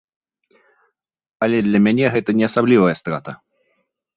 Але 1.47 1.57
для 1.67 1.81
мяне 1.89 2.05
гэта 2.17 2.29
не 2.39 2.45
асаблівая 2.51 2.95
страта. 3.03 3.31